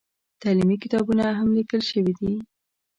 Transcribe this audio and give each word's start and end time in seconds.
تعلیمي 0.41 0.77
کتابونه 0.83 1.23
هم 1.39 1.47
لیکل 1.57 1.81
شوي 1.89 2.13
دي. 2.19 2.31